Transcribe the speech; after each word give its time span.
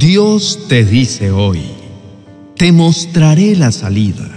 Dios 0.00 0.60
te 0.66 0.82
dice 0.82 1.30
hoy, 1.30 1.60
te 2.56 2.72
mostraré 2.72 3.54
la 3.54 3.70
salida. 3.70 4.30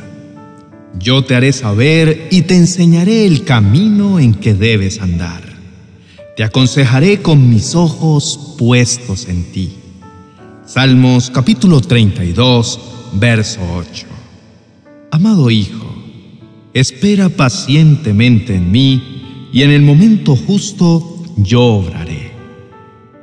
Yo 0.99 1.24
te 1.24 1.36
haré 1.36 1.54
saber 1.54 2.28
y 2.31 2.42
te 2.42 2.58
enseñaré 2.58 3.26
el 3.26 3.46
camino 3.46 4.20
en 4.20 4.34
que 4.34 4.55
debes 4.55 4.99
andar. 4.99 5.41
Te 6.36 6.44
aconsejaré 6.44 7.21
con 7.21 7.49
mis 7.49 7.76
ojos 7.76 8.56
puestos 8.57 9.29
en 9.29 9.53
ti. 9.53 9.70
Salmos 10.65 11.29
capítulo 11.29 11.80
32, 11.80 12.80
verso 13.13 13.61
8. 13.74 14.06
Amado 15.11 15.49
Hijo, 15.49 15.96
espera 16.73 17.30
pacientemente 17.30 18.53
en 18.53 18.70
mí 18.70 19.49
y 19.53 19.61
en 19.61 19.71
el 19.71 19.81
momento 19.81 20.35
justo 20.35 21.23
yo 21.38 21.63
obraré. 21.63 22.34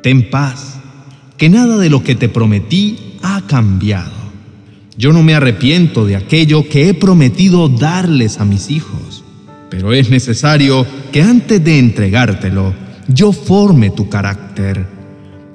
Ten 0.02 0.30
paz 0.30 0.69
que 1.40 1.48
nada 1.48 1.78
de 1.78 1.88
lo 1.88 2.04
que 2.04 2.14
te 2.14 2.28
prometí 2.28 3.16
ha 3.22 3.40
cambiado. 3.46 4.12
Yo 4.98 5.14
no 5.14 5.22
me 5.22 5.34
arrepiento 5.34 6.04
de 6.04 6.14
aquello 6.14 6.68
que 6.68 6.90
he 6.90 6.92
prometido 6.92 7.70
darles 7.70 8.40
a 8.40 8.44
mis 8.44 8.70
hijos, 8.70 9.24
pero 9.70 9.94
es 9.94 10.10
necesario 10.10 10.86
que 11.10 11.22
antes 11.22 11.64
de 11.64 11.78
entregártelo, 11.78 12.74
yo 13.08 13.32
forme 13.32 13.88
tu 13.88 14.10
carácter. 14.10 14.86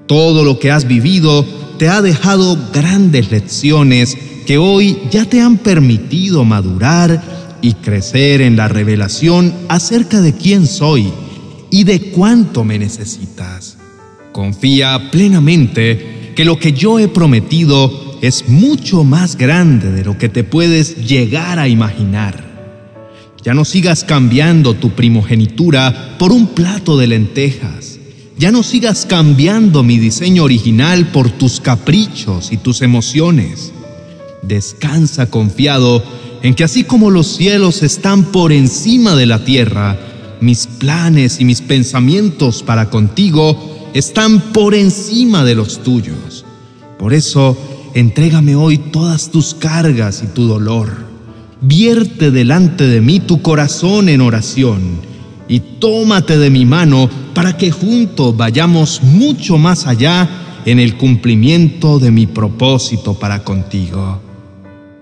Todo 0.08 0.44
lo 0.44 0.58
que 0.58 0.72
has 0.72 0.88
vivido 0.88 1.46
te 1.78 1.88
ha 1.88 2.02
dejado 2.02 2.58
grandes 2.74 3.30
lecciones 3.30 4.18
que 4.48 4.58
hoy 4.58 4.98
ya 5.12 5.26
te 5.26 5.40
han 5.40 5.60
permitido 5.60 6.44
madurar 6.46 7.22
y 7.62 7.74
crecer 7.74 8.42
en 8.42 8.56
la 8.56 8.68
revelación 8.68 9.54
acerca 9.70 10.20
de 10.22 10.34
quién 10.34 10.66
soy 10.66 11.14
y 11.70 11.84
de 11.84 12.10
cuánto 12.10 12.64
me 12.64 12.80
necesitas. 12.80 13.75
Confía 14.36 15.12
plenamente 15.12 16.34
que 16.36 16.44
lo 16.44 16.60
que 16.60 16.74
yo 16.74 17.00
he 17.00 17.08
prometido 17.08 18.20
es 18.22 18.50
mucho 18.50 19.06
más 19.06 19.38
grande 19.38 19.94
de 19.94 20.04
lo 20.04 20.18
que 20.18 20.28
te 20.28 20.44
puedes 20.44 21.08
llegar 21.08 21.58
a 21.58 21.70
imaginar. 21.70 22.44
Ya 23.46 23.54
no 23.54 23.64
sigas 23.64 24.04
cambiando 24.04 24.74
tu 24.74 24.90
primogenitura 24.90 26.18
por 26.20 26.34
un 26.34 26.48
plato 26.48 26.98
de 26.98 27.08
lentejas. 27.08 27.98
Ya 28.38 28.52
no 28.52 28.62
sigas 28.62 29.06
cambiando 29.06 29.84
mi 29.84 30.00
diseño 30.00 30.44
original 30.44 31.08
por 31.14 31.30
tus 31.30 31.62
caprichos 31.62 32.52
y 32.52 32.58
tus 32.58 32.82
emociones. 32.82 33.72
Descansa 34.42 35.30
confiado 35.30 36.04
en 36.44 36.56
que 36.56 36.66
así 36.66 36.84
como 36.84 37.10
los 37.10 37.38
cielos 37.38 37.84
están 37.84 38.26
por 38.34 38.52
encima 38.52 39.16
de 39.16 39.28
la 39.28 39.46
tierra, 39.46 39.98
mis 40.42 40.68
planes 40.68 41.40
y 41.40 41.46
mis 41.46 41.62
pensamientos 41.62 42.64
para 42.64 42.90
contigo 42.90 43.75
están 43.96 44.52
por 44.52 44.76
encima 44.76 45.46
de 45.46 45.56
los 45.56 45.82
tuyos. 45.82 46.44
Por 47.00 47.14
eso, 47.14 47.58
entrégame 47.94 48.54
hoy 48.54 48.78
todas 48.78 49.32
tus 49.32 49.54
cargas 49.54 50.22
y 50.22 50.28
tu 50.28 50.48
dolor. 50.48 50.90
Vierte 51.62 52.30
delante 52.30 52.86
de 52.88 53.00
mí 53.00 53.22
tu 53.22 53.42
corazón 53.42 54.10
en 54.10 54.20
oración 54.20 55.00
y 55.48 55.62
tómate 55.62 56.38
de 56.38 56.50
mi 56.50 56.66
mano 56.66 57.10
para 57.34 57.56
que 57.56 57.72
juntos 57.72 58.36
vayamos 58.36 59.02
mucho 59.02 59.58
más 59.58 59.88
allá 59.88 60.30
en 60.66 60.80
el 60.80 60.98
cumplimiento 60.98 61.98
de 61.98 62.12
mi 62.12 62.28
propósito 62.28 63.14
para 63.14 63.46
contigo. 63.46 64.20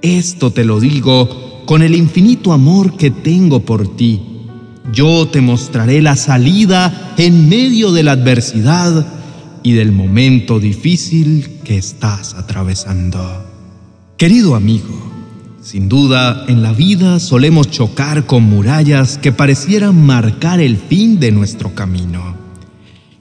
Esto 0.03 0.51
te 0.51 0.63
lo 0.63 0.79
digo 0.79 1.63
con 1.65 1.81
el 1.81 1.95
infinito 1.95 2.53
amor 2.53 2.95
que 2.95 3.09
tengo 3.09 3.61
por 3.61 3.95
ti 3.95 4.32
yo 4.91 5.27
te 5.27 5.41
mostraré 5.41 6.01
la 6.01 6.15
salida 6.15 7.13
en 7.17 7.47
medio 7.47 7.91
de 7.91 8.03
la 8.03 8.13
adversidad 8.13 9.05
y 9.63 9.73
del 9.73 9.91
momento 9.91 10.59
difícil 10.59 11.59
que 11.63 11.77
estás 11.77 12.33
atravesando. 12.33 13.45
Querido 14.17 14.55
amigo, 14.55 15.11
sin 15.61 15.87
duda 15.87 16.45
en 16.49 16.61
la 16.61 16.73
vida 16.73 17.19
solemos 17.19 17.71
chocar 17.71 18.25
con 18.25 18.43
murallas 18.43 19.17
que 19.17 19.31
parecieran 19.31 20.05
marcar 20.05 20.59
el 20.59 20.77
fin 20.77 21.19
de 21.19 21.31
nuestro 21.31 21.73
camino. 21.73 22.35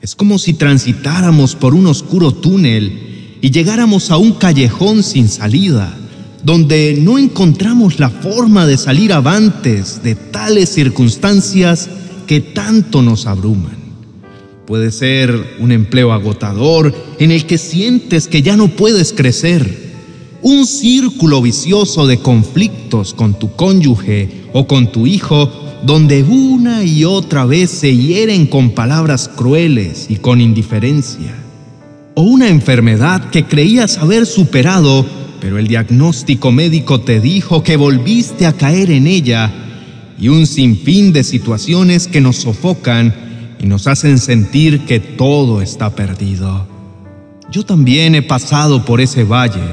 Es 0.00 0.16
como 0.16 0.38
si 0.38 0.54
transitáramos 0.54 1.54
por 1.54 1.74
un 1.74 1.86
oscuro 1.86 2.32
túnel 2.32 3.38
y 3.40 3.50
llegáramos 3.50 4.10
a 4.10 4.16
un 4.16 4.32
callejón 4.32 5.04
sin 5.04 5.28
salida 5.28 5.96
donde 6.42 6.98
no 7.00 7.18
encontramos 7.18 7.98
la 7.98 8.10
forma 8.10 8.66
de 8.66 8.76
salir 8.76 9.12
avantes 9.12 10.02
de 10.02 10.14
tales 10.14 10.68
circunstancias 10.70 11.88
que 12.26 12.40
tanto 12.40 13.02
nos 13.02 13.26
abruman. 13.26 13.76
Puede 14.66 14.90
ser 14.90 15.56
un 15.58 15.72
empleo 15.72 16.12
agotador 16.12 16.94
en 17.18 17.30
el 17.30 17.46
que 17.46 17.58
sientes 17.58 18.28
que 18.28 18.42
ya 18.42 18.56
no 18.56 18.68
puedes 18.68 19.12
crecer, 19.12 19.92
un 20.40 20.66
círculo 20.66 21.40
vicioso 21.42 22.06
de 22.06 22.18
conflictos 22.18 23.14
con 23.14 23.38
tu 23.38 23.54
cónyuge 23.54 24.42
o 24.52 24.66
con 24.66 24.90
tu 24.90 25.06
hijo 25.06 25.50
donde 25.84 26.22
una 26.22 26.84
y 26.84 27.04
otra 27.04 27.44
vez 27.44 27.70
se 27.70 27.96
hieren 27.96 28.46
con 28.46 28.70
palabras 28.70 29.28
crueles 29.28 30.06
y 30.08 30.16
con 30.16 30.40
indiferencia, 30.40 31.34
o 32.14 32.22
una 32.22 32.48
enfermedad 32.48 33.30
que 33.30 33.44
creías 33.44 33.98
haber 33.98 34.26
superado 34.26 35.04
pero 35.42 35.58
el 35.58 35.66
diagnóstico 35.66 36.52
médico 36.52 37.00
te 37.00 37.18
dijo 37.18 37.64
que 37.64 37.76
volviste 37.76 38.46
a 38.46 38.52
caer 38.52 38.92
en 38.92 39.08
ella 39.08 39.52
y 40.16 40.28
un 40.28 40.46
sinfín 40.46 41.12
de 41.12 41.24
situaciones 41.24 42.06
que 42.06 42.20
nos 42.20 42.36
sofocan 42.36 43.12
y 43.58 43.66
nos 43.66 43.88
hacen 43.88 44.18
sentir 44.18 44.86
que 44.86 45.00
todo 45.00 45.60
está 45.60 45.96
perdido. 45.96 46.68
Yo 47.50 47.64
también 47.64 48.14
he 48.14 48.22
pasado 48.22 48.84
por 48.84 49.00
ese 49.00 49.24
valle 49.24 49.68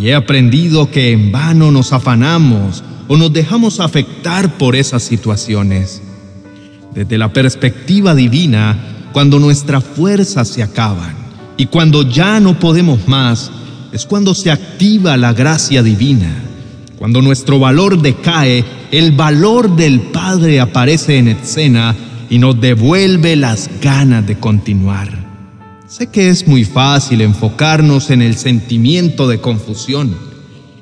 y 0.00 0.06
he 0.06 0.14
aprendido 0.14 0.92
que 0.92 1.10
en 1.10 1.32
vano 1.32 1.72
nos 1.72 1.92
afanamos 1.92 2.84
o 3.08 3.16
nos 3.16 3.32
dejamos 3.32 3.80
afectar 3.80 4.58
por 4.58 4.76
esas 4.76 5.02
situaciones. 5.02 6.02
Desde 6.94 7.18
la 7.18 7.32
perspectiva 7.32 8.14
divina, 8.14 8.78
cuando 9.12 9.40
nuestras 9.40 9.82
fuerzas 9.82 10.46
se 10.46 10.62
acaban 10.62 11.16
y 11.56 11.66
cuando 11.66 12.08
ya 12.08 12.38
no 12.38 12.60
podemos 12.60 13.08
más, 13.08 13.50
es 13.92 14.06
cuando 14.06 14.34
se 14.34 14.50
activa 14.50 15.16
la 15.16 15.32
gracia 15.32 15.82
divina. 15.82 16.30
Cuando 16.98 17.22
nuestro 17.22 17.58
valor 17.58 18.00
decae, 18.00 18.64
el 18.90 19.12
valor 19.12 19.74
del 19.74 20.00
Padre 20.00 20.60
aparece 20.60 21.16
en 21.18 21.28
escena 21.28 21.96
y 22.28 22.38
nos 22.38 22.60
devuelve 22.60 23.36
las 23.36 23.70
ganas 23.80 24.26
de 24.26 24.38
continuar. 24.38 25.08
Sé 25.88 26.08
que 26.08 26.28
es 26.28 26.46
muy 26.46 26.64
fácil 26.64 27.20
enfocarnos 27.20 28.10
en 28.10 28.22
el 28.22 28.36
sentimiento 28.36 29.26
de 29.26 29.40
confusión, 29.40 30.14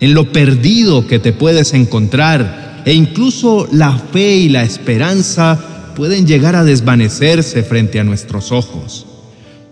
en 0.01 0.13
lo 0.13 0.33
perdido 0.33 1.07
que 1.07 1.19
te 1.19 1.33
puedes 1.33 1.73
encontrar 1.73 2.83
e 2.85 2.93
incluso 2.93 3.69
la 3.73 3.93
fe 3.93 4.37
y 4.37 4.49
la 4.49 4.65
esperanza 4.65 5.59
pueden 5.97 6.27
llegar 6.27 6.57
a 6.57 6.65
desvanecerse 6.65 7.63
frente 7.63 8.01
a 8.01 8.05
nuestros 8.05 8.53
ojos. 8.53 9.07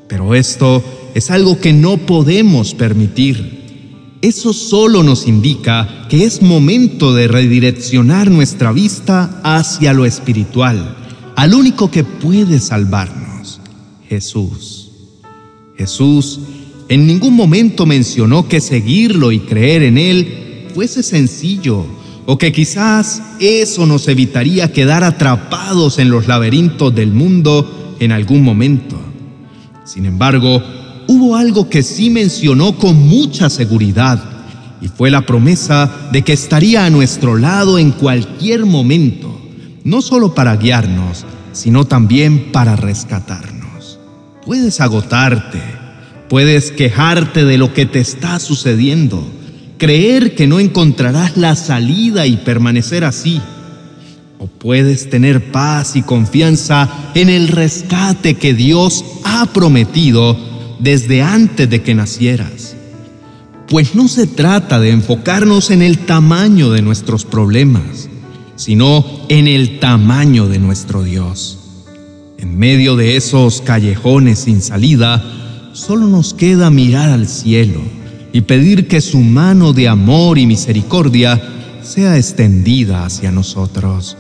Pero 0.09 0.35
esto 0.35 0.83
es 1.17 1.31
algo 1.31 1.59
que 1.59 1.73
no 1.73 1.97
podemos 1.97 2.75
permitir. 2.75 4.19
Eso 4.21 4.53
solo 4.53 5.03
nos 5.03 5.27
indica 5.27 6.05
que 6.11 6.25
es 6.25 6.43
momento 6.43 7.15
de 7.15 7.27
redireccionar 7.27 8.31
nuestra 8.31 8.71
vista 8.71 9.41
hacia 9.43 9.95
lo 9.95 10.05
espiritual, 10.05 10.95
al 11.35 11.55
único 11.55 11.91
que 11.91 12.05
puede 12.05 12.59
salvarnos, 12.59 13.63
Jesús. 14.11 14.91
Jesús 15.79 16.39
en 16.91 17.07
ningún 17.07 17.35
momento 17.35 17.87
mencionó 17.87 18.47
que 18.47 18.61
seguirlo 18.61 19.33
y 19.33 19.39
creer 19.39 19.85
en 19.85 19.97
Él 19.97 20.67
fuese 20.75 21.03
sencillo 21.03 21.87
o 22.27 22.37
que 22.37 22.53
quizás 22.53 23.23
eso 23.41 23.87
nos 23.87 24.07
evitaría 24.09 24.71
quedar 24.71 25.03
atrapados 25.03 25.99
en 25.99 26.11
los 26.11 26.29
laberintos 26.29 26.95
del 26.95 27.15
mundo 27.15 27.97
en 28.01 28.13
algún 28.13 28.43
momento. 28.43 28.99
Sin 29.87 30.05
embargo, 30.05 30.63
hubo 31.09 31.37
algo 31.37 31.69
que 31.69 31.83
sí 31.83 32.11
mencionó 32.11 32.77
con 32.77 32.97
mucha 33.09 33.51
seguridad, 33.51 34.23
y 34.81 34.89
fue 34.89 35.11
la 35.11 35.23
promesa 35.23 36.09
de 36.13 36.23
que 36.23 36.33
estaría 36.33 36.85
a 36.85 36.91
nuestro 36.91 37.37
lado 37.37 37.79
en 37.79 37.93
cualquier 37.93 38.67
momento, 38.67 39.41
no 39.85 40.03
solo 40.03 40.35
para 40.35 40.57
guiarnos, 40.57 41.25
sino 41.53 41.87
también 41.87 42.53
para 42.53 42.77
rescatarnos. 42.77 43.99
Puedes 44.45 44.81
agotarte, 44.81 45.61
puedes 46.29 46.71
quejarte 46.71 47.45
de 47.45 47.59
lo 47.59 47.73
que 47.73 47.87
te 47.87 48.01
está 48.01 48.39
sucediendo, 48.39 49.27
creer 49.79 50.35
que 50.35 50.47
no 50.47 50.61
encontrarás 50.61 51.37
la 51.37 51.57
salida 51.57 52.27
y 52.27 52.37
permanecer 52.37 53.05
así. 53.05 53.41
O 54.39 54.47
puedes 54.47 55.09
tener 55.09 55.51
paz 55.51 55.97
y 55.97 56.03
confianza 56.03 56.91
en 57.15 57.31
el 57.31 57.49
rescate 57.49 58.35
que 58.35 58.53
Dios 58.53 59.05
ha 59.25 59.47
prometido 59.47 60.56
desde 60.79 61.23
antes 61.23 61.69
de 61.69 61.83
que 61.83 61.95
nacieras. 61.95 62.77
Pues 63.69 63.95
no 63.95 64.09
se 64.09 64.27
trata 64.27 64.79
de 64.79 64.91
enfocarnos 64.91 65.71
en 65.71 65.83
el 65.83 65.99
tamaño 65.99 66.71
de 66.71 66.83
nuestros 66.83 67.25
problemas, 67.25 68.09
sino 68.55 69.05
en 69.29 69.49
el 69.49 69.81
tamaño 69.81 70.47
de 70.49 70.59
nuestro 70.59 71.03
Dios. 71.03 71.59
En 72.39 72.59
medio 72.59 72.97
de 72.97 73.17
esos 73.17 73.61
callejones 73.61 74.41
sin 74.41 74.63
salida, 74.63 75.23
solo 75.73 76.07
nos 76.07 76.33
queda 76.33 76.71
mirar 76.71 77.11
al 77.11 77.27
cielo 77.27 77.81
y 78.33 78.43
pedir 78.43 78.87
que 78.87 79.01
su 79.01 79.19
mano 79.19 79.73
de 79.73 79.89
amor 79.89 80.39
y 80.39 80.47
misericordia 80.47 81.41
sea 81.83 82.17
extendida 82.17 83.05
hacia 83.05 83.33
nosotros. 83.33 84.17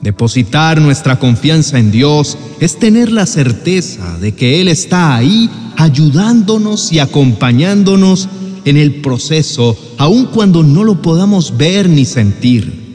Depositar 0.00 0.80
nuestra 0.80 1.18
confianza 1.18 1.78
en 1.78 1.90
Dios 1.90 2.38
es 2.60 2.78
tener 2.78 3.10
la 3.10 3.26
certeza 3.26 4.16
de 4.18 4.32
que 4.32 4.60
Él 4.60 4.68
está 4.68 5.16
ahí 5.16 5.50
ayudándonos 5.78 6.92
y 6.92 6.98
acompañándonos 6.98 8.28
en 8.64 8.76
el 8.76 8.96
proceso, 8.96 9.78
aun 9.96 10.26
cuando 10.26 10.64
no 10.64 10.82
lo 10.82 11.00
podamos 11.00 11.56
ver 11.56 11.88
ni 11.88 12.04
sentir. 12.04 12.88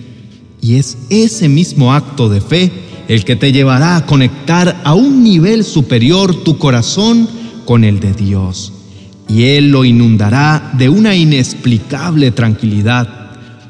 Y 0.62 0.75
es 0.75 0.97
ese 1.09 1.47
mismo 1.47 1.94
acto 1.94 2.27
de 2.27 2.41
fe 2.41 2.71
el 3.07 3.24
que 3.24 3.38
te 3.38 3.53
llevará 3.53 3.95
a 3.95 4.06
conectar 4.06 4.81
a 4.83 4.94
un 4.94 5.24
nivel 5.24 5.63
superior 5.63 6.44
tu 6.44 6.57
corazón 6.57 7.27
con 7.65 7.85
el 7.85 8.01
de 8.01 8.13
Dios. 8.13 8.74
Y 9.30 9.44
Él 9.44 9.71
lo 9.71 9.85
inundará 9.85 10.74
de 10.77 10.89
una 10.89 11.15
inexplicable 11.15 12.31
tranquilidad 12.31 13.07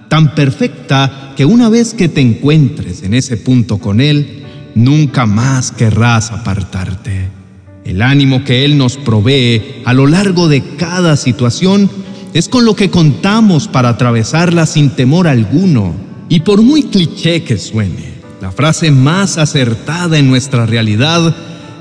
tan 0.10 0.34
perfecta 0.34 1.34
que 1.38 1.46
una 1.46 1.70
vez 1.70 1.94
que 1.94 2.10
te 2.10 2.22
encuentres 2.22 3.04
en 3.04 3.14
ese 3.14 3.38
punto 3.38 3.78
con 3.78 4.02
Él, 4.02 4.44
nunca 4.74 5.28
más 5.28 5.72
querrás 5.72 6.32
apartarte. 6.32 7.43
El 7.86 8.02
ánimo 8.02 8.44
que 8.44 8.66
Él 8.66 8.78
nos 8.78 8.98
provee 8.98 9.82
a 9.86 9.94
lo 9.94 10.08
largo 10.08 10.48
de 10.48 10.62
cada 10.78 11.18
situación 11.18 11.90
es 12.34 12.50
con 12.50 12.66
lo 12.66 12.76
que 12.76 12.90
contamos 12.90 13.68
para 13.68 13.90
atravesarla 13.90 14.66
sin 14.66 14.92
temor 14.92 15.28
alguno. 15.28 15.94
Y 16.30 16.40
por 16.40 16.62
muy 16.62 16.84
cliché 16.84 17.44
que 17.44 17.58
suene, 17.58 18.14
la 18.42 18.52
frase 18.52 18.92
más 18.92 19.38
acertada 19.38 20.18
en 20.18 20.30
nuestra 20.30 20.66
realidad 20.66 21.36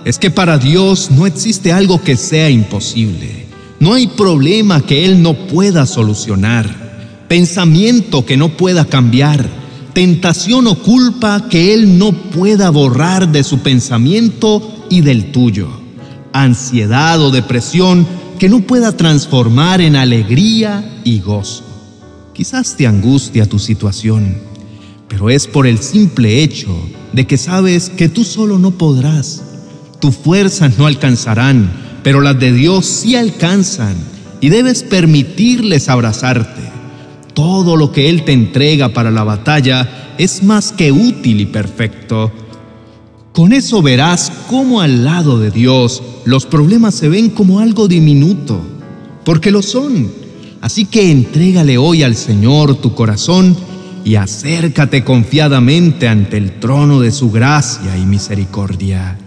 es 0.05 0.19
que 0.19 0.31
para 0.31 0.59
Dios 0.59 1.11
no 1.11 1.27
existe 1.27 1.73
algo 1.73 2.03
que 2.03 2.17
sea 2.17 2.51
imposible. 2.51 3.47
No 3.81 3.95
hay 3.95 4.09
problema 4.09 4.85
que 4.85 5.05
Él 5.05 5.23
no 5.23 5.35
pueda 5.35 5.87
solucionar 5.87 6.83
pensamiento 7.33 8.27
que 8.27 8.37
no 8.37 8.59
pueda 8.59 8.85
cambiar, 8.85 9.49
tentación 9.95 10.67
o 10.67 10.75
culpa 10.75 11.49
que 11.49 11.73
Él 11.73 11.97
no 11.97 12.13
pueda 12.13 12.69
borrar 12.69 13.33
de 13.33 13.43
su 13.43 13.61
pensamiento 13.61 14.85
y 14.91 15.01
del 15.01 15.33
tuyo, 15.33 15.71
ansiedad 16.33 17.21
o 17.21 17.31
depresión 17.31 18.07
que 18.39 18.49
no 18.49 18.61
pueda 18.61 18.97
transformar 18.97 19.81
en 19.81 19.97
alegría 19.97 21.01
y 21.05 21.21
gozo. 21.21 21.65
Quizás 22.33 22.77
te 22.77 22.87
angustia 22.87 23.47
tu 23.47 23.59
situación, 23.59 24.37
pero 25.09 25.31
es 25.31 25.47
por 25.47 25.67
el 25.67 25.79
simple 25.79 26.43
hecho 26.43 26.77
de 27.13 27.27
que 27.27 27.37
sabes 27.37 27.91
que 27.91 28.09
tú 28.09 28.25
solo 28.25 28.59
no 28.59 28.73
podrás. 28.73 29.43
Tus 30.01 30.17
fuerzas 30.17 30.79
no 30.79 30.87
alcanzarán, 30.87 31.71
pero 32.03 32.21
las 32.21 32.39
de 32.41 32.53
Dios 32.53 32.87
sí 32.87 33.15
alcanzan 33.15 33.95
y 34.41 34.49
debes 34.49 34.83
permitirles 34.83 35.89
abrazarte 35.89 36.73
todo 37.35 37.77
lo 37.77 37.93
que 37.93 38.09
Él 38.09 38.25
te 38.25 38.33
entrega 38.33 38.91
para 38.91 39.11
la 39.11 39.25
batalla 39.25 40.15
es 40.19 40.43
más 40.43 40.73
que 40.73 40.93
útil 40.93 41.41
y 41.41 41.47
perfecto. 41.47 42.33
Con 43.33 43.53
eso 43.53 43.83
verás 43.83 44.31
cómo 44.49 44.81
al 44.81 45.05
lado 45.05 45.39
de 45.39 45.51
Dios 45.51 46.03
los 46.25 46.47
problemas 46.47 46.95
se 46.95 47.09
ven 47.09 47.31
como 47.31 47.61
algo 47.61 47.89
diminuto, 47.89 48.61
porque 49.25 49.51
lo 49.51 49.63
son. 49.63 50.11
Así 50.61 50.85
que 50.85 51.11
entrégale 51.11 51.79
hoy 51.79 52.03
al 52.03 52.15
Señor 52.15 52.77
tu 52.77 52.95
corazón 52.95 53.57
y 54.05 54.17
acércate 54.17 55.03
confiadamente 55.03 56.09
ante 56.09 56.37
el 56.37 56.61
trono 56.61 57.01
de 57.01 57.11
su 57.11 57.31
gracia 57.31 57.97
y 57.97 58.05
misericordia. 58.05 59.19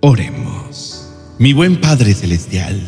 Oremos. 0.00 1.08
Mi 1.38 1.52
buen 1.52 1.80
Padre 1.80 2.14
Celestial, 2.14 2.80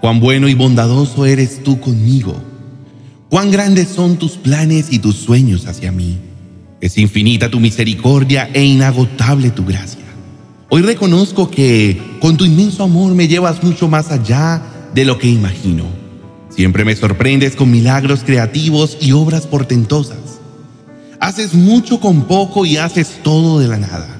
cuán 0.00 0.20
bueno 0.20 0.48
y 0.48 0.54
bondadoso 0.54 1.26
eres 1.26 1.62
tú 1.64 1.80
conmigo 1.80 2.50
Cuán 3.30 3.52
grandes 3.52 3.86
son 3.86 4.16
tus 4.16 4.32
planes 4.32 4.92
y 4.92 4.98
tus 4.98 5.14
sueños 5.14 5.66
hacia 5.66 5.92
mí. 5.92 6.18
Es 6.80 6.96
infinita 6.96 7.50
tu 7.50 7.60
misericordia 7.60 8.48
e 8.54 8.64
inagotable 8.64 9.50
tu 9.50 9.64
gracia. 9.64 10.00
Hoy 10.70 10.82
reconozco 10.82 11.50
que 11.50 12.00
con 12.20 12.36
tu 12.36 12.44
inmenso 12.44 12.84
amor 12.84 13.14
me 13.14 13.28
llevas 13.28 13.62
mucho 13.62 13.88
más 13.88 14.10
allá 14.10 14.62
de 14.94 15.04
lo 15.04 15.18
que 15.18 15.28
imagino. 15.28 15.84
Siempre 16.48 16.84
me 16.84 16.96
sorprendes 16.96 17.54
con 17.54 17.70
milagros 17.70 18.24
creativos 18.24 18.96
y 19.00 19.12
obras 19.12 19.46
portentosas. 19.46 20.40
Haces 21.20 21.54
mucho 21.54 22.00
con 22.00 22.22
poco 22.24 22.64
y 22.64 22.76
haces 22.76 23.20
todo 23.22 23.58
de 23.58 23.68
la 23.68 23.76
nada. 23.76 24.16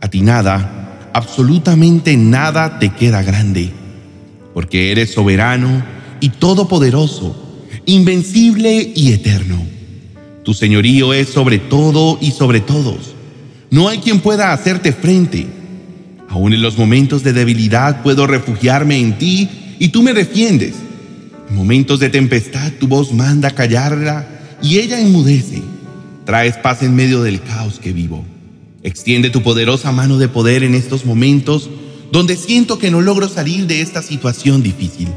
A 0.00 0.08
ti 0.08 0.20
nada, 0.20 1.10
absolutamente 1.12 2.16
nada 2.16 2.78
te 2.78 2.90
queda 2.90 3.22
grande, 3.22 3.72
porque 4.54 4.92
eres 4.92 5.12
soberano 5.12 5.84
y 6.20 6.28
todopoderoso 6.28 7.42
invencible 7.86 8.92
y 8.94 9.12
eterno. 9.12 9.75
Tu 10.46 10.54
señorío 10.54 11.12
es 11.12 11.28
sobre 11.28 11.58
todo 11.58 12.18
y 12.20 12.30
sobre 12.30 12.60
todos. 12.60 13.16
No 13.68 13.88
hay 13.88 13.98
quien 13.98 14.20
pueda 14.20 14.52
hacerte 14.52 14.92
frente. 14.92 15.48
Aún 16.28 16.52
en 16.52 16.62
los 16.62 16.78
momentos 16.78 17.24
de 17.24 17.32
debilidad 17.32 18.04
puedo 18.04 18.28
refugiarme 18.28 18.96
en 19.00 19.18
ti 19.18 19.48
y 19.80 19.88
tú 19.88 20.04
me 20.04 20.14
defiendes. 20.14 20.74
En 21.50 21.56
momentos 21.56 21.98
de 21.98 22.10
tempestad 22.10 22.70
tu 22.78 22.86
voz 22.86 23.12
manda 23.12 23.50
callarla 23.50 24.28
y 24.62 24.78
ella 24.78 25.00
enmudece. 25.00 25.62
Traes 26.24 26.56
paz 26.58 26.84
en 26.84 26.94
medio 26.94 27.24
del 27.24 27.42
caos 27.42 27.80
que 27.80 27.92
vivo. 27.92 28.24
Extiende 28.84 29.30
tu 29.30 29.42
poderosa 29.42 29.90
mano 29.90 30.16
de 30.16 30.28
poder 30.28 30.62
en 30.62 30.76
estos 30.76 31.04
momentos 31.04 31.68
donde 32.12 32.36
siento 32.36 32.78
que 32.78 32.92
no 32.92 33.00
logro 33.00 33.28
salir 33.28 33.66
de 33.66 33.80
esta 33.80 34.00
situación 34.00 34.62
difícil. 34.62 35.08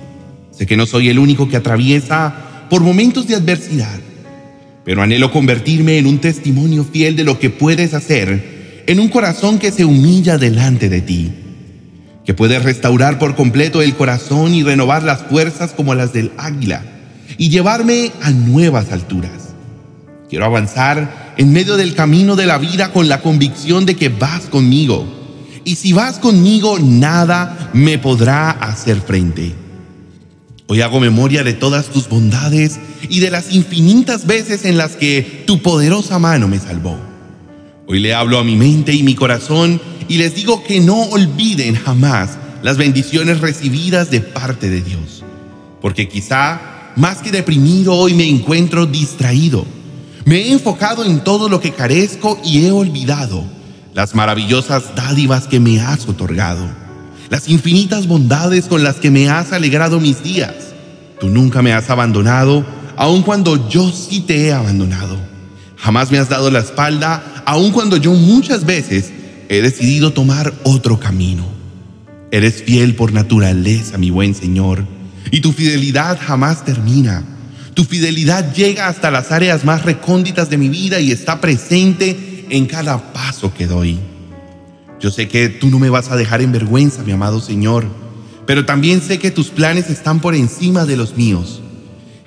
Sé 0.50 0.66
que 0.66 0.76
no 0.76 0.88
soy 0.88 1.10
el 1.10 1.20
único 1.20 1.48
que 1.48 1.58
atraviesa 1.58 2.66
por 2.68 2.82
momentos 2.82 3.28
de 3.28 3.36
adversidad, 3.36 4.00
pero 4.90 5.04
anhelo 5.04 5.32
convertirme 5.32 6.00
en 6.00 6.08
un 6.08 6.18
testimonio 6.18 6.84
fiel 6.84 7.16
de 7.16 7.24
lo 7.24 7.38
que 7.38 7.52
puedes 7.52 7.94
hacer 7.94 8.82
en 8.88 9.00
un 9.00 9.08
corazón 9.08 9.60
que 9.60 9.72
se 9.72 9.86
humilla 9.86 10.40
delante 10.40 10.90
de 10.90 11.00
ti, 11.02 11.32
que 12.26 12.34
puedes 12.34 12.64
restaurar 12.64 13.20
por 13.20 13.36
completo 13.36 13.84
el 13.84 13.94
corazón 13.94 14.56
y 14.56 14.64
renovar 14.64 15.04
las 15.04 15.22
fuerzas 15.22 15.74
como 15.74 15.94
las 15.94 16.12
del 16.12 16.32
águila 16.40 16.82
y 17.38 17.50
llevarme 17.50 18.12
a 18.24 18.32
nuevas 18.32 18.92
alturas. 18.92 19.54
Quiero 20.28 20.46
avanzar 20.46 21.36
en 21.38 21.54
medio 21.54 21.78
del 21.78 21.94
camino 21.94 22.36
de 22.36 22.48
la 22.48 22.58
vida 22.58 22.92
con 22.92 23.08
la 23.08 23.22
convicción 23.22 23.86
de 23.86 23.96
que 23.96 24.10
vas 24.10 24.46
conmigo. 24.46 25.06
Y 25.66 25.76
si 25.76 25.94
vas 25.94 26.18
conmigo, 26.18 26.80
nada 26.80 27.70
me 27.74 28.00
podrá 28.00 28.50
hacer 28.50 29.00
frente. 29.02 29.54
Hoy 30.72 30.84
hago 30.84 31.00
memoria 31.00 31.44
de 31.44 31.54
todas 31.54 31.88
tus 31.88 32.08
bondades 32.08 32.80
y 33.10 33.22
de 33.22 33.32
las 33.32 33.52
infinitas 33.56 34.28
veces 34.28 34.66
en 34.66 34.78
las 34.78 34.96
que 34.96 35.44
tu 35.48 35.64
poderosa 35.64 36.20
mano 36.20 36.48
me 36.48 36.60
salvó. 36.60 36.96
Hoy 37.88 38.00
le 38.00 38.14
hablo 38.14 38.38
a 38.38 38.44
mi 38.44 38.56
mente 38.56 38.94
y 38.94 39.02
mi 39.02 39.16
corazón 39.16 39.82
y 40.08 40.20
les 40.20 40.36
digo 40.36 40.64
que 40.64 40.80
no 40.80 41.02
olviden 41.06 41.74
jamás 41.74 42.38
las 42.62 42.78
bendiciones 42.78 43.42
recibidas 43.42 44.12
de 44.12 44.22
parte 44.22 44.70
de 44.70 44.82
Dios. 44.82 45.24
Porque 45.82 46.08
quizá, 46.08 46.62
más 46.96 47.24
que 47.24 47.32
deprimido, 47.32 47.96
hoy 47.96 48.14
me 48.14 48.30
encuentro 48.30 48.86
distraído. 48.86 49.66
Me 50.26 50.36
he 50.36 50.52
enfocado 50.52 51.04
en 51.04 51.24
todo 51.24 51.50
lo 51.50 51.60
que 51.60 51.72
carezco 51.72 52.40
y 52.46 52.68
he 52.68 52.72
olvidado 52.72 53.44
las 53.96 54.14
maravillosas 54.14 54.96
dádivas 54.96 55.48
que 55.48 55.60
me 55.60 55.82
has 55.82 56.08
otorgado 56.08 56.89
las 57.30 57.48
infinitas 57.48 58.08
bondades 58.08 58.66
con 58.66 58.84
las 58.84 58.96
que 58.96 59.12
me 59.12 59.30
has 59.30 59.54
alegrado 59.54 60.00
mis 60.00 60.24
días. 60.24 60.74
Tú 61.20 61.30
nunca 61.30 61.62
me 61.62 61.74
has 61.74 61.90
abandonado, 61.90 62.66
aun 62.96 63.24
cuando 63.24 63.70
yo 63.70 63.92
sí 63.92 64.22
te 64.22 64.48
he 64.48 64.54
abandonado. 64.54 65.18
Jamás 65.78 66.12
me 66.12 66.18
has 66.18 66.30
dado 66.30 66.50
la 66.50 66.60
espalda, 66.60 67.44
aun 67.46 67.72
cuando 67.72 67.98
yo 67.98 68.14
muchas 68.14 68.66
veces 68.66 69.12
he 69.48 69.62
decidido 69.62 70.12
tomar 70.12 70.54
otro 70.64 71.00
camino. 71.00 71.46
Eres 72.32 72.64
fiel 72.64 72.96
por 72.96 73.14
naturaleza, 73.14 73.98
mi 73.98 74.10
buen 74.10 74.36
Señor, 74.36 74.86
y 75.32 75.42
tu 75.42 75.52
fidelidad 75.52 76.20
jamás 76.20 76.66
termina. 76.66 77.24
Tu 77.74 77.86
fidelidad 77.86 78.54
llega 78.54 78.88
hasta 78.88 79.12
las 79.12 79.32
áreas 79.32 79.64
más 79.64 79.84
recónditas 79.84 80.50
de 80.50 80.58
mi 80.58 80.70
vida 80.70 81.00
y 81.00 81.12
está 81.12 81.40
presente 81.40 82.46
en 82.50 82.66
cada 82.66 83.14
paso 83.14 83.54
que 83.54 83.68
doy. 83.68 84.00
Yo 85.00 85.12
sé 85.12 85.30
que 85.30 85.48
tú 85.48 85.70
no 85.70 85.80
me 85.80 85.90
vas 85.90 86.12
a 86.12 86.18
dejar 86.18 86.42
en 86.42 86.52
vergüenza, 86.52 87.04
mi 87.04 87.14
amado 87.14 87.40
Señor, 87.40 87.86
pero 88.46 88.66
también 88.66 89.02
sé 89.02 89.18
que 89.18 89.32
tus 89.32 89.50
planes 89.50 89.90
están 89.90 90.20
por 90.20 90.36
encima 90.36 90.86
de 90.86 90.98
los 90.98 91.16
míos. 91.16 91.62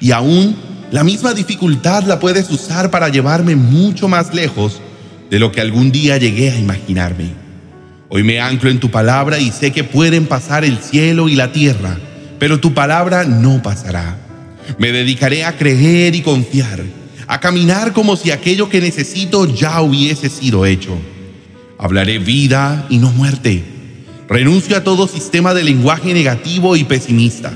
Y 0.00 0.12
aún 0.12 0.56
la 0.90 1.04
misma 1.04 1.34
dificultad 1.34 2.04
la 2.04 2.18
puedes 2.18 2.50
usar 2.50 2.90
para 2.90 3.08
llevarme 3.08 3.56
mucho 3.56 4.08
más 4.08 4.32
lejos 4.32 4.80
de 5.30 5.38
lo 5.38 5.52
que 5.52 5.60
algún 5.60 5.92
día 5.92 6.16
llegué 6.16 6.50
a 6.50 6.58
imaginarme. 6.58 7.32
Hoy 8.08 8.22
me 8.22 8.40
anclo 8.40 8.70
en 8.70 8.80
tu 8.80 8.90
palabra 8.90 9.38
y 9.38 9.50
sé 9.50 9.70
que 9.72 9.84
pueden 9.84 10.26
pasar 10.26 10.64
el 10.64 10.78
cielo 10.78 11.28
y 11.28 11.34
la 11.34 11.52
tierra, 11.52 11.98
pero 12.38 12.60
tu 12.60 12.72
palabra 12.72 13.24
no 13.24 13.62
pasará. 13.62 14.18
Me 14.78 14.92
dedicaré 14.92 15.44
a 15.44 15.56
creer 15.56 16.14
y 16.14 16.22
confiar, 16.22 16.82
a 17.26 17.40
caminar 17.40 17.92
como 17.92 18.16
si 18.16 18.30
aquello 18.30 18.68
que 18.68 18.80
necesito 18.80 19.46
ya 19.46 19.80
hubiese 19.80 20.28
sido 20.30 20.64
hecho. 20.66 20.98
Hablaré 21.82 22.20
vida 22.20 22.86
y 22.90 22.98
no 22.98 23.10
muerte. 23.10 23.64
Renuncio 24.28 24.76
a 24.76 24.84
todo 24.84 25.08
sistema 25.08 25.52
de 25.52 25.64
lenguaje 25.64 26.14
negativo 26.14 26.76
y 26.76 26.84
pesimista, 26.84 27.52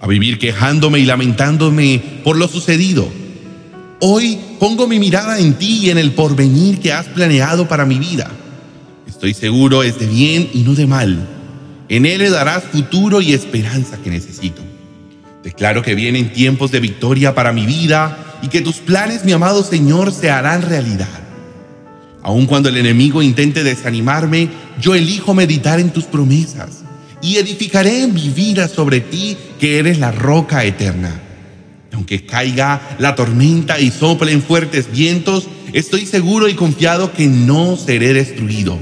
a 0.00 0.08
vivir 0.08 0.40
quejándome 0.40 0.98
y 0.98 1.04
lamentándome 1.04 2.02
por 2.24 2.36
lo 2.36 2.48
sucedido. 2.48 3.08
Hoy 4.00 4.36
pongo 4.58 4.88
mi 4.88 4.98
mirada 4.98 5.38
en 5.38 5.54
ti 5.54 5.78
y 5.84 5.90
en 5.90 5.98
el 5.98 6.10
porvenir 6.10 6.80
que 6.80 6.92
has 6.92 7.06
planeado 7.06 7.68
para 7.68 7.86
mi 7.86 8.00
vida. 8.00 8.28
Estoy 9.06 9.32
seguro 9.32 9.84
es 9.84 9.96
de 10.00 10.06
bien 10.08 10.50
y 10.52 10.62
no 10.62 10.74
de 10.74 10.88
mal. 10.88 11.28
En 11.88 12.04
él 12.04 12.18
le 12.18 12.30
darás 12.30 12.64
futuro 12.64 13.20
y 13.20 13.32
esperanza 13.32 13.96
que 14.02 14.10
necesito. 14.10 14.60
Declaro 15.44 15.82
que 15.82 15.94
vienen 15.94 16.32
tiempos 16.32 16.72
de 16.72 16.80
victoria 16.80 17.36
para 17.36 17.52
mi 17.52 17.64
vida 17.64 18.40
y 18.42 18.48
que 18.48 18.60
tus 18.60 18.78
planes, 18.78 19.24
mi 19.24 19.30
amado 19.30 19.62
Señor, 19.62 20.10
se 20.10 20.32
harán 20.32 20.62
realidad. 20.62 21.21
Aun 22.22 22.46
cuando 22.46 22.68
el 22.68 22.76
enemigo 22.76 23.22
intente 23.22 23.64
desanimarme, 23.64 24.48
yo 24.80 24.94
elijo 24.94 25.34
meditar 25.34 25.80
en 25.80 25.90
tus 25.90 26.04
promesas 26.04 26.84
y 27.20 27.36
edificaré 27.36 28.06
mi 28.06 28.28
vida 28.30 28.68
sobre 28.68 29.00
ti, 29.00 29.36
que 29.58 29.78
eres 29.78 29.98
la 29.98 30.10
roca 30.10 30.64
eterna. 30.64 31.20
Aunque 31.92 32.24
caiga 32.24 32.96
la 32.98 33.14
tormenta 33.14 33.80
y 33.80 33.90
soplen 33.90 34.42
fuertes 34.42 34.90
vientos, 34.90 35.46
estoy 35.72 36.06
seguro 36.06 36.48
y 36.48 36.54
confiado 36.54 37.12
que 37.12 37.26
no 37.26 37.76
seré 37.76 38.12
destruido. 38.12 38.78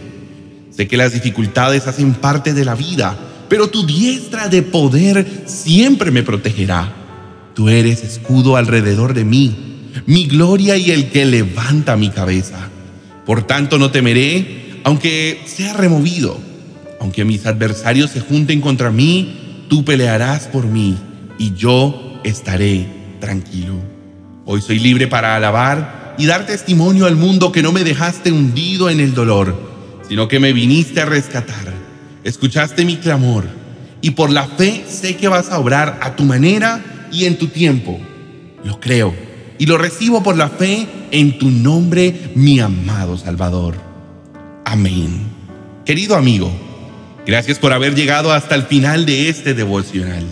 Sé 0.70 0.86
que 0.86 0.96
las 0.96 1.12
dificultades 1.12 1.86
hacen 1.86 2.14
parte 2.14 2.54
de 2.54 2.64
la 2.64 2.74
vida, 2.74 3.18
pero 3.48 3.68
tu 3.68 3.84
diestra 3.84 4.48
de 4.48 4.62
poder 4.62 5.44
siempre 5.46 6.10
me 6.10 6.22
protegerá. 6.22 6.94
Tú 7.54 7.68
eres 7.68 8.04
escudo 8.04 8.56
alrededor 8.56 9.12
de 9.12 9.24
mí, 9.24 9.90
mi 10.06 10.26
gloria 10.26 10.76
y 10.76 10.90
el 10.92 11.10
que 11.10 11.26
levanta 11.26 11.96
mi 11.96 12.10
cabeza. 12.10 12.70
Por 13.24 13.46
tanto 13.46 13.78
no 13.78 13.90
temeré, 13.90 14.80
aunque 14.84 15.42
sea 15.46 15.74
removido, 15.74 16.38
aunque 17.00 17.24
mis 17.24 17.46
adversarios 17.46 18.10
se 18.10 18.20
junten 18.20 18.60
contra 18.60 18.90
mí, 18.90 19.66
tú 19.68 19.84
pelearás 19.84 20.46
por 20.46 20.66
mí 20.66 20.96
y 21.38 21.54
yo 21.54 22.20
estaré 22.24 22.86
tranquilo. 23.20 23.74
Hoy 24.44 24.60
soy 24.60 24.78
libre 24.78 25.06
para 25.06 25.36
alabar 25.36 26.14
y 26.18 26.26
dar 26.26 26.46
testimonio 26.46 27.06
al 27.06 27.16
mundo 27.16 27.52
que 27.52 27.62
no 27.62 27.72
me 27.72 27.84
dejaste 27.84 28.32
hundido 28.32 28.90
en 28.90 29.00
el 29.00 29.14
dolor, 29.14 29.56
sino 30.08 30.28
que 30.28 30.40
me 30.40 30.52
viniste 30.52 31.00
a 31.00 31.06
rescatar. 31.06 31.72
Escuchaste 32.24 32.84
mi 32.84 32.96
clamor 32.96 33.44
y 34.02 34.10
por 34.10 34.30
la 34.30 34.46
fe 34.46 34.84
sé 34.88 35.16
que 35.16 35.28
vas 35.28 35.50
a 35.50 35.58
obrar 35.58 35.98
a 36.02 36.16
tu 36.16 36.24
manera 36.24 37.08
y 37.12 37.26
en 37.26 37.38
tu 37.38 37.48
tiempo. 37.48 37.98
Lo 38.64 38.80
creo 38.80 39.29
y 39.60 39.66
lo 39.66 39.76
recibo 39.76 40.22
por 40.22 40.38
la 40.38 40.48
fe 40.48 40.88
en 41.10 41.38
tu 41.38 41.50
nombre, 41.50 42.32
mi 42.34 42.60
amado 42.60 43.18
Salvador. 43.18 43.74
Amén. 44.64 45.20
Querido 45.84 46.16
amigo, 46.16 46.50
gracias 47.26 47.58
por 47.58 47.74
haber 47.74 47.94
llegado 47.94 48.32
hasta 48.32 48.54
el 48.54 48.62
final 48.62 49.04
de 49.04 49.28
este 49.28 49.52
devocional. 49.52 50.24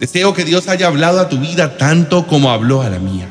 Deseo 0.00 0.34
que 0.34 0.44
Dios 0.44 0.66
haya 0.66 0.88
hablado 0.88 1.20
a 1.20 1.28
tu 1.28 1.38
vida 1.38 1.78
tanto 1.78 2.26
como 2.26 2.50
habló 2.50 2.82
a 2.82 2.90
la 2.90 2.98
mía. 2.98 3.28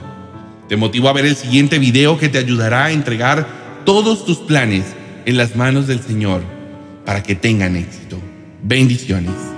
Te 0.70 0.78
motivo 0.78 1.10
a 1.10 1.14
ver 1.14 1.26
el 1.26 1.36
siguiente 1.36 1.78
video 1.78 2.18
que 2.18 2.30
te 2.30 2.38
ayudará 2.38 2.86
a 2.86 2.92
entregar 2.94 3.84
todos 3.84 4.24
tus 4.24 4.38
planes 4.38 4.86
en 5.26 5.36
las 5.36 5.58
manos 5.58 5.88
del 5.88 6.00
Señor 6.00 6.42
para 7.06 7.22
que 7.22 7.36
tengan 7.36 7.76
éxito. 7.76 8.18
Bendiciones. 8.64 9.57